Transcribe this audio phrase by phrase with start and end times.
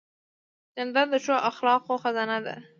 [0.75, 2.55] جانداد د ښو اخلاقو خزانه ده.